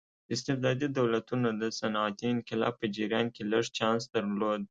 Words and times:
استبدادي 0.33 0.87
دولتونو 0.99 1.47
د 1.61 1.63
صنعتي 1.79 2.27
انقلاب 2.31 2.73
په 2.81 2.85
جریان 2.95 3.27
کې 3.35 3.43
لږ 3.51 3.65
چانس 3.77 4.03
درلود. 4.13 4.59